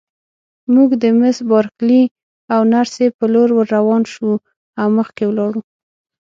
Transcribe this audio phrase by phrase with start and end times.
[0.73, 2.03] موږ د مس بارکلي
[2.53, 4.33] او نرسې په لور ورروان شوو
[4.81, 5.61] او مخکې ولاړو.